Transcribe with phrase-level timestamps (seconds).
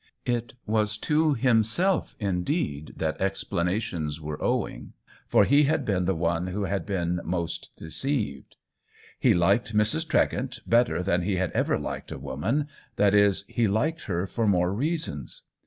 [0.25, 4.93] It was to himself indeed that explanations were owing,
[5.27, 8.55] for he had been the one who had been most deceived.
[9.19, 10.07] He liked Mrs.
[10.07, 14.47] Tregent better than he had ever liked a woman— that is, he liked her for
[14.47, 15.43] more reasons.